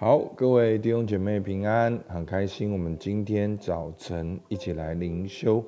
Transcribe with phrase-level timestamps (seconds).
[0.00, 5.60] 好，各位弟兄姐妹平安，很开心，我们今天早晨一起来灵修，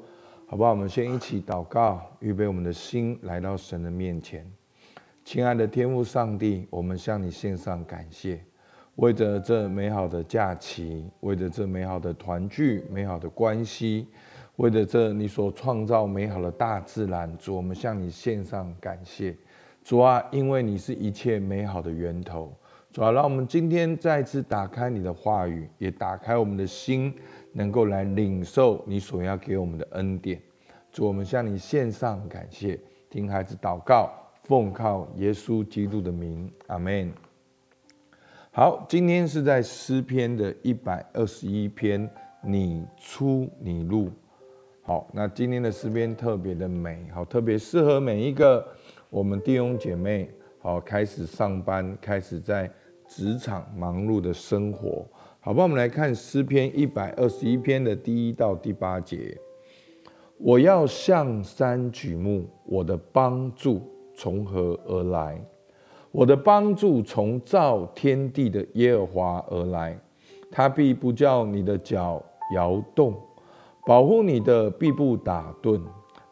[0.47, 0.71] 好不好？
[0.71, 4.49] 我们先一起祷告，预备我们的心来到神的面前。
[5.25, 8.39] 亲爱的天父上帝，我们向你献上感谢，
[8.95, 14.07] 为着这美好的假期，为着这美好的团聚、美好的关系，
[14.55, 19.37] 为着这你所创造美好的大自然，主，我们向你献上感谢。
[19.83, 22.55] 主啊，因为你是一切美好的源头。
[22.93, 27.15] 主啊，让我们今天再次打开你的话语，也打开我们的心，
[27.53, 30.43] 能够来领受你所要给我们的恩典。
[30.91, 32.77] 主，我们向你献上感谢，
[33.09, 34.11] 听孩子祷告，
[34.43, 37.13] 奉靠耶稣基督的名，阿门。
[38.51, 42.11] 好，今天是在诗篇的一百二十一篇，
[42.43, 44.11] 你出你入。
[44.83, 48.67] 好，那今天的诗篇特别的美，好，特别适合每一个
[49.11, 52.69] 我们弟兄姐妹，好，开始上班，开始在。
[53.11, 55.05] 职场忙碌的生活，
[55.41, 59.37] 好吧，我们来看诗篇一百二十一篇的第一到第八节。
[60.39, 63.83] 我要向山举目，我的帮助
[64.15, 65.45] 从何而来？
[66.13, 69.99] 我的帮助从造天地的耶和华而来，
[70.49, 72.23] 他必不叫你的脚
[72.55, 73.13] 摇动，
[73.85, 75.81] 保护你的必不打盹，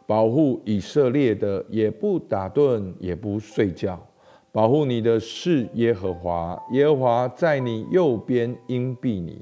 [0.07, 3.99] 保护以色列的也不打盹，也不睡觉。
[4.51, 9.41] 保护你的是耶和华，耶和华在你右边荫庇你，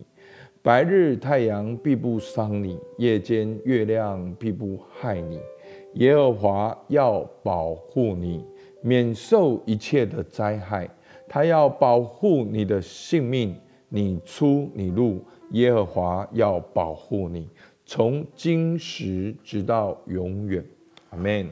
[0.61, 5.39] 白日太阳必不伤你，夜间月亮必不害你。
[5.93, 8.43] 耶和华要保护你，
[8.81, 10.89] 免受一切的灾害。
[11.29, 13.55] 他要保护你的性命，
[13.89, 17.49] 你出你入，耶和华要保护你，
[17.85, 20.63] 从今时直到永远。
[21.11, 21.49] 阿门。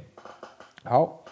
[0.83, 1.24] 好。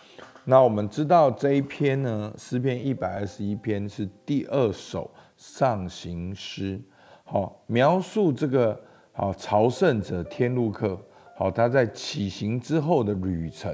[0.46, 6.78] 那我们知道这一篇呢，诗篇一百二十一篇是第二首上行诗，
[7.24, 8.78] 好，描述这个
[9.14, 11.00] 好朝圣者天路客，
[11.38, 13.74] 好，他在起行之后的旅程，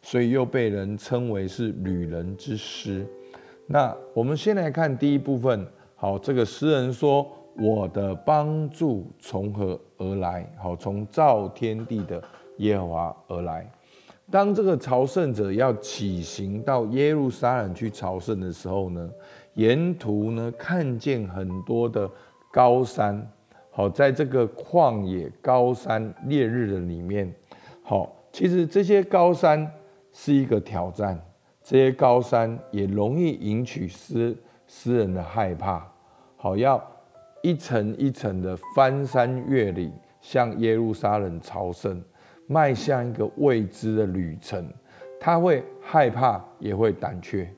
[0.00, 3.06] 所以又被人称为是旅人之诗。
[3.66, 5.66] 那我们先来看第一部分，
[5.96, 10.50] 好，这个诗人说：“我的帮助从何而来？
[10.58, 12.22] 好，从造天地的
[12.56, 13.70] 耶和华而来。”
[14.28, 19.08] 当这个朝圣者要起行到耶路撒冷去朝圣的时候呢，
[19.54, 22.10] 沿途呢看见很多的
[22.52, 23.24] 高山，
[23.70, 27.32] 好，在这个旷野高山烈日的里面，
[27.84, 29.70] 好，其实这些高山
[30.12, 31.16] 是一个挑战，
[31.62, 35.86] 这些高山也容易引起诗诗人的害怕，
[36.36, 36.84] 好，要
[37.42, 42.02] 一层一层的翻山越岭向耶路撒冷朝圣。
[42.46, 44.68] 迈向一个未知的旅程，
[45.20, 47.48] 他会害怕，也会胆怯。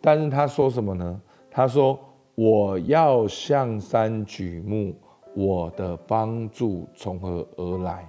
[0.00, 1.20] 但是他说什么呢？
[1.50, 1.98] 他说
[2.34, 4.94] ：“我要向山举目，
[5.34, 8.08] 我的帮助从何而来？”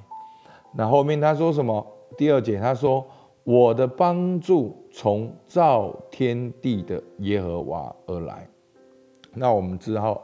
[0.71, 1.85] 那后面他说什么？
[2.15, 3.05] 第二节他说
[3.43, 8.47] ：“我的帮助从造天地的耶和华而来。”
[9.33, 10.21] 那我们知道，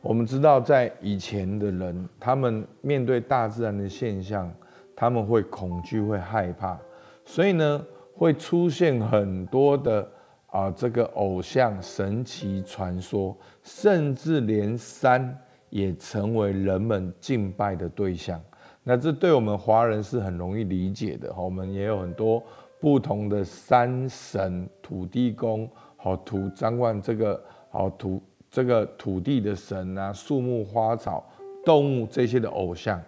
[0.00, 4.52] 我们知道，在以前的人，他们面对大自然的现象。
[4.96, 6.78] 他们会恐惧，会害怕，
[7.24, 7.84] 所以呢，
[8.14, 10.08] 会出现很多的
[10.46, 15.36] 啊，这个偶像、神奇传说，甚至连山
[15.68, 18.40] 也成为人们敬拜的对象。
[18.84, 21.34] 那这对我们华人是很容易理解的。
[21.36, 22.42] 我们也有很多
[22.78, 31.26] 不同的山神、土地公，好土掌管这个好土这个土地的神啊，树木、花草、
[31.64, 33.02] 动物这些的偶像。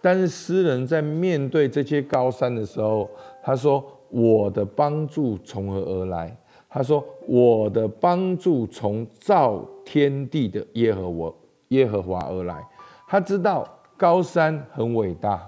[0.00, 3.08] 但是诗人在面对这些高山的时候，
[3.42, 6.34] 他说：“我的帮助从何而来？”
[6.70, 11.32] 他说：“我的帮助从造天地的耶和华
[11.68, 12.64] 耶和华而来。”
[13.06, 15.46] 他知道高山很伟大，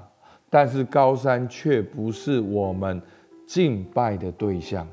[0.51, 3.01] 但是高山却不是我们
[3.47, 4.87] 敬拜的对象。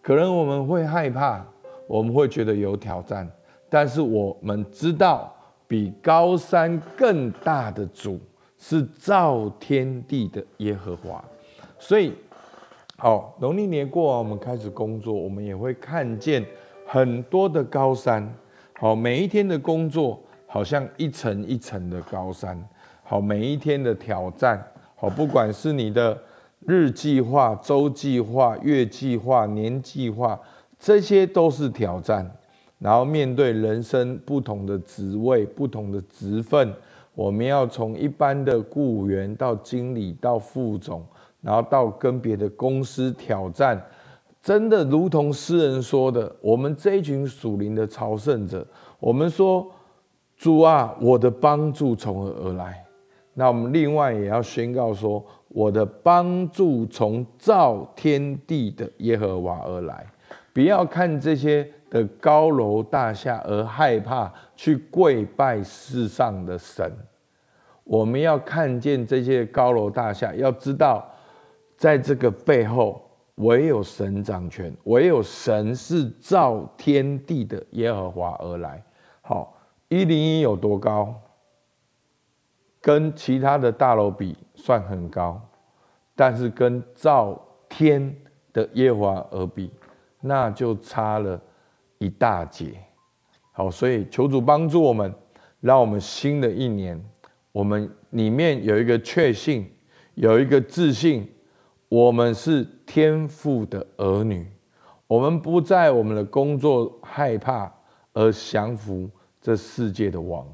[0.00, 1.44] 可能我们会害怕，
[1.86, 3.28] 我们会觉得有挑战，
[3.68, 5.34] 但是我们知道
[5.66, 8.18] 比高山更大的主。
[8.66, 11.22] 是造天地的耶和华，
[11.78, 12.14] 所以
[12.96, 16.42] 好，农历年过完，我们开始工作，我们也会看见
[16.86, 18.26] 很多的高山。
[18.72, 22.58] 好，每一天的工作好像一层一层的高山。
[23.02, 24.66] 好，每一天的挑战，
[24.96, 26.18] 好，不管是你的
[26.60, 30.40] 日计划、周计划、月计划、年计划，
[30.78, 32.34] 这些都是挑战。
[32.78, 36.74] 然后面对人生不同的职位、不同的职分。
[37.14, 41.04] 我们要从一般的雇员到经理到副总，
[41.40, 43.80] 然后到跟别的公司挑战，
[44.42, 48.66] 真的如同诗人说的，我们这一群属灵的朝圣者，
[48.98, 49.70] 我们说
[50.36, 52.84] 主啊，我的帮助从何而来？
[53.34, 60.06] 那我们另外也要宣告说，我的帮助从造天地的耶和华而来。
[60.52, 66.92] 不要看这些的高楼大厦而害怕去跪拜世上的神。
[67.84, 71.06] 我们要看见这些高楼大厦，要知道，
[71.76, 73.02] 在这个背后，
[73.36, 78.82] 唯有神掌权，唯有神是造天地的耶和华而来。
[79.20, 79.56] 好，
[79.88, 81.14] 一零一有多高？
[82.80, 85.40] 跟其他的大楼比算很高，
[86.14, 88.14] 但是跟造天
[88.52, 89.70] 的耶和华而比，
[90.20, 91.40] 那就差了
[91.98, 92.74] 一大截。
[93.56, 95.14] 好，所以求主帮助我们，
[95.60, 97.00] 让我们新的一年，
[97.52, 99.70] 我们里面有一个确信，
[100.14, 101.24] 有一个自信，
[101.88, 104.44] 我们是天父的儿女，
[105.06, 107.72] 我们不在我们的工作害怕
[108.12, 109.08] 而降服
[109.40, 110.44] 这世界的王。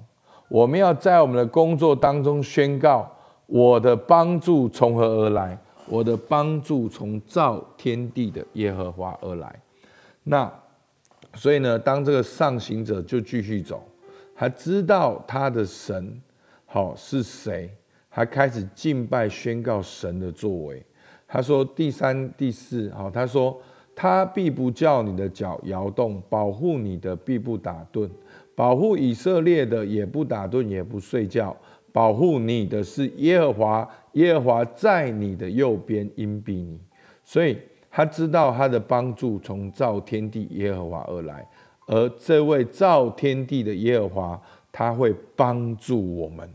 [0.51, 3.11] 我们要在我们的工作当中宣告：
[3.47, 5.59] 我的帮助从何而来？
[5.89, 9.59] 我的帮助从造天地的耶和华而来。
[10.23, 10.53] 那
[11.35, 13.83] 所以呢，当这个上行者就继续走，
[14.35, 16.21] 他知道他的神
[16.67, 17.71] 好是谁，
[18.11, 20.85] 他开始敬拜宣告神的作为。
[21.27, 23.61] 他说第三、第四，好，他说
[23.95, 28.11] 他必不叫你的脚摇动，保护你的必不打盹。
[28.57, 31.57] 保护以色列的也不打盹也不睡觉，
[31.93, 36.79] 保护你的是耶和华，耶和华在你的右边荫庇你，
[37.25, 37.57] 所以
[37.91, 41.47] 他知道他的帮助从造天地耶和华而来，
[41.87, 46.49] 而这位造天地的耶和华他会帮助我们，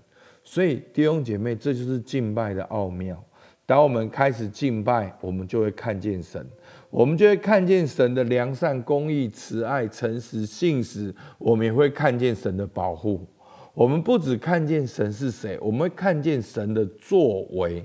[0.44, 3.22] 所以弟兄姐妹，这就是敬拜的奥妙。
[3.66, 6.48] 当我们开始敬拜，我们就会看见神。
[6.92, 13.26] 我们就会看见神的良善、公义、慈爱、诚实、信实，我们也会看见神的保护。
[13.74, 17.84] 我们不只看见神是谁，我们会看见神的作为。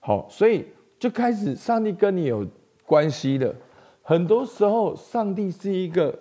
[0.00, 0.64] 好，所以
[0.98, 2.44] 就开始，上帝跟你有
[2.90, 3.54] 关系的。
[4.02, 6.18] 很多时候，上帝是一个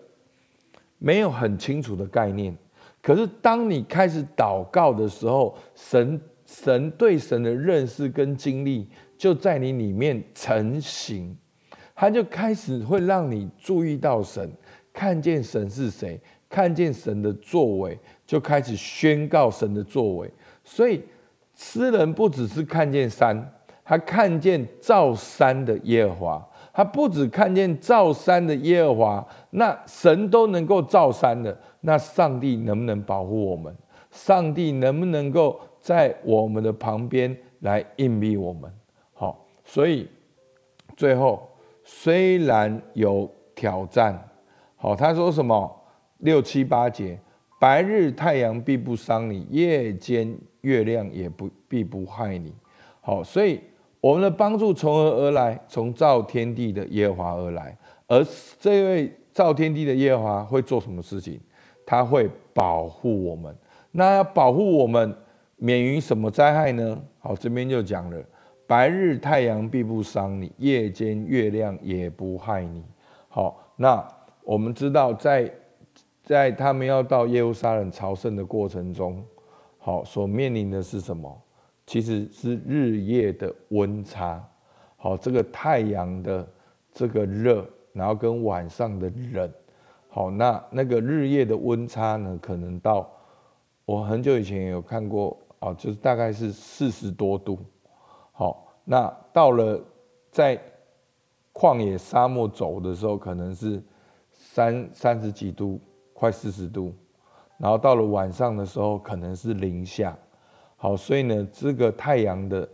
[1.00, 2.56] 没有很清楚的概念。
[3.02, 8.88] 可是，当你开始祷告的时候，神神对神的认识跟经历
[9.18, 11.36] 就在你里面成型。
[11.96, 14.48] 他就开始会让你注意到神，
[14.94, 20.32] 看见神是谁，看见神的作为，就开始宣告神的作为。
[20.64, 21.02] 所以
[21.56, 26.46] 诗人不只是看见山，他看见造山的耶和华。
[26.80, 33.76] 他不只看见造山的耶和华，那神都能够造山的，那上帝能不能保护我们？
[34.12, 38.72] 上帝能不能够在我们的旁边来荫庇我们？
[39.14, 40.08] 好，所以
[40.96, 41.46] 最后。
[41.84, 44.30] 虽然有挑战，
[44.78, 45.70] 好，他说什么？
[46.20, 47.20] 六七八节，
[47.60, 52.54] 白日太阳必不伤你，夜间月亮也不必不害你。
[53.02, 53.60] 好，所以
[54.02, 55.60] 我们的帮助从何而来？
[55.68, 57.78] 从造天地的耶和华而来。
[58.08, 58.26] 而
[58.60, 61.40] 这位造天地的耶和华会做什么事情？
[61.86, 63.56] 他会保护我们。
[63.92, 65.16] 那要保护我们
[65.58, 67.02] 免于什么灾害呢？
[67.20, 68.18] 好，这边就讲了。
[68.66, 72.84] 白日太阳必不伤你，夜间月亮也不害你。
[73.28, 74.08] 好，那
[74.44, 75.52] 我们知道在，在
[76.24, 79.24] 在他们要到耶路撒冷朝圣的过程中，
[79.80, 81.36] 好，所面临的是什么？
[81.90, 84.48] 其实是日夜的温差。
[84.96, 86.48] 好，这个太阳的
[86.92, 89.52] 这个热，然后跟晚上的冷。
[90.08, 93.10] 好，那那个日夜的温差呢，可能到
[93.86, 97.58] 我很久以前有看过，啊，就是大概是四十多度。
[98.34, 99.84] 好，那到了
[100.30, 100.62] 在
[101.52, 103.82] 旷野沙漠走的时候，可能是
[104.32, 105.82] 三三十几度，
[106.14, 106.94] 快四十度。
[107.58, 110.16] 然后到了晚上的时候，可能是零下。
[110.82, 112.68] 好，所以呢，这个太阳的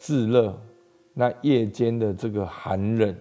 [0.00, 0.60] 炙热，
[1.14, 3.16] 那夜间的这个寒冷，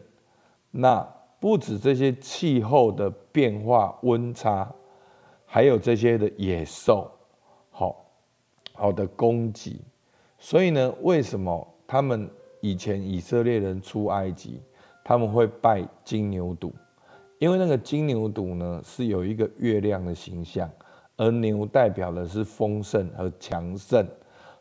[0.71, 1.07] 那
[1.39, 4.67] 不止这些气候的变化温差，
[5.45, 7.11] 还有这些的野兽，
[7.69, 8.03] 好
[8.73, 9.79] 好的攻击。
[10.39, 11.65] 所以呢，为什么？
[11.85, 12.27] 他们
[12.61, 14.59] 以前以色列人出埃及，
[15.03, 16.71] 他们会拜金牛犊，
[17.37, 20.67] 因为那个金牛犊呢是有一个月亮的形象，
[21.17, 24.05] 而牛代表的是丰盛和强盛。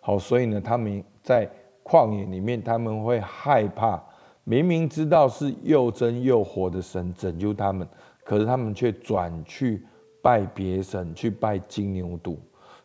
[0.00, 1.50] 好，所以呢，他们在
[1.82, 4.02] 旷野里面，他们会害怕，
[4.44, 7.86] 明明知道是又真又活的神拯救他们，
[8.22, 9.84] 可是他们却转去
[10.22, 12.36] 拜别神，去拜金牛犊。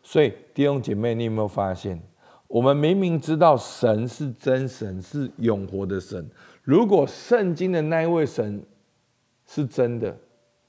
[0.02, 2.00] 所以弟兄姐妹，你有没有发现？
[2.48, 6.28] 我们明明知道神是真神，是永活的神。
[6.62, 8.62] 如果圣经的那一位神
[9.46, 10.16] 是真的，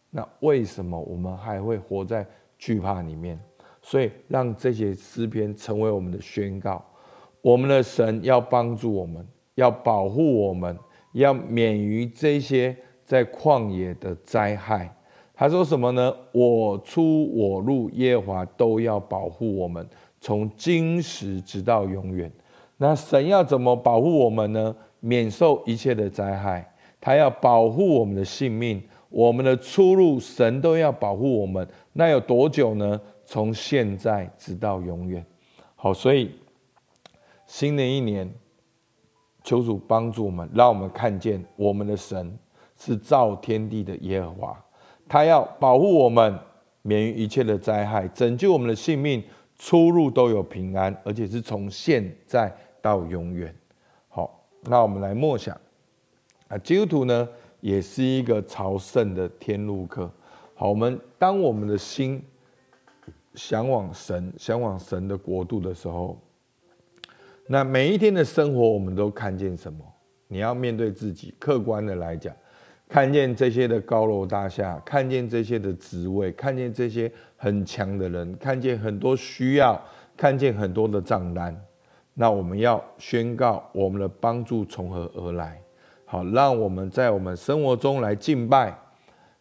[0.09, 2.27] 那为什么我们还会活在
[2.61, 3.37] 惧怕里面？
[3.81, 6.85] 所以让这些诗篇成为我们的宣告。
[7.41, 10.77] 我们的神要帮助我们，要保护我们，
[11.13, 14.95] 要免于这些在旷野的灾害。
[15.33, 16.15] 他说什么呢？
[16.31, 19.83] 我出我入，耶和华都要保护我们，
[20.19, 22.31] 从今时直到永远。
[22.77, 24.75] 那神要怎么保护我们呢？
[24.99, 31.67] 免受一切的灾害，他要保护我们的性命，我们的出入，神都要保护我们。
[31.93, 32.99] 那有多久呢？
[33.25, 35.25] 从现在直到永远。
[35.75, 36.31] 好，所以
[37.45, 38.29] 新的一年，
[39.43, 42.37] 求主帮助我们，让我们看见我们的神
[42.77, 44.65] 是造天地的耶和华。
[45.07, 46.37] 他要保护我们，
[46.81, 49.23] 免于一切的灾害，拯救我们的性命，
[49.57, 53.53] 出入都有平安，而且是从现在到永远。
[54.09, 55.55] 好，那我们来默想
[56.47, 57.27] 啊，基督徒呢，
[57.59, 60.11] 也是一个朝圣的天路客。
[60.61, 62.23] 好，我们当我们的心
[63.33, 66.21] 向往神，向往神的国度的时候，
[67.47, 69.83] 那每一天的生活，我们都看见什么？
[70.27, 72.31] 你要面对自己，客观的来讲。
[72.87, 79.83] 看见这些的高楼大厦，看见这些的职位，看见这些很强的人，看见很多需要，
[80.15, 81.59] 看见很多的账单，
[82.13, 85.59] 那我们要宣告我们的帮助从何而来？
[86.05, 88.77] 好，让我们在我们生活中来敬拜，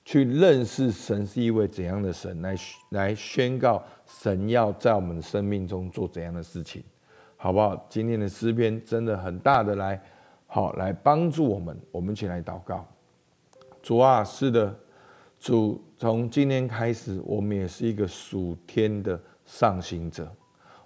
[0.04, 2.56] 去认识神是一位怎样的神，来
[2.90, 6.82] 来宣告神要在我们生命中做怎样的事情，
[7.36, 7.86] 好不好？
[7.88, 10.02] 今天的诗篇真的很大的来，
[10.46, 12.84] 好来帮助我们，我们一起来祷告。
[13.82, 14.74] 主啊，是的，
[15.38, 20.30] 主，从今天开始，我们也是一个属天的上行者。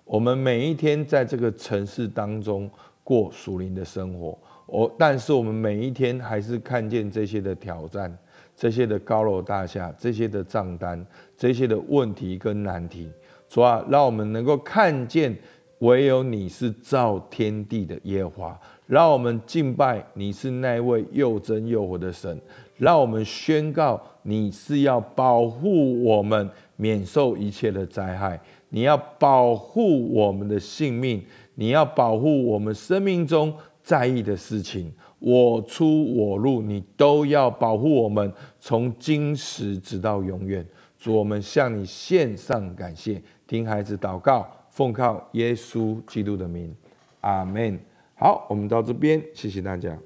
[0.05, 2.71] 我们每一天在这个城市当中
[3.03, 8.17] 过属灵的生活，我但是我们每一天还是看见这些的挑战，
[8.57, 11.05] 这些的高楼大厦，这些的账单，
[11.37, 13.11] 这些的问题跟难题。
[13.49, 15.37] 主啊，让我们能够看见，
[15.81, 18.61] 唯有你是造天地的耶和华。
[18.87, 22.39] 让我们敬拜你是那位又真又活的神。
[22.77, 34.93] 让我们宣告，你是要保护我们免受一切的灾害，你要保护我们的性命，你要保护我们生命中在意的事情。
[35.27, 40.63] 我出我入，你都要保护我们，从今时直到永远。
[40.99, 46.75] 主，我们向你献上感谢，听孩子祷告，奉靠耶稣基督的名，
[47.23, 47.81] 阿门。
[48.17, 49.97] 好，我们到这边，谢谢大家。